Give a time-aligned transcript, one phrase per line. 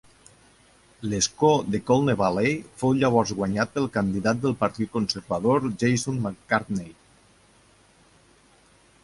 [1.09, 6.91] L'escó de Colne Valley fou llavors guanyat pel candidat del partit conservador Jason McCartney.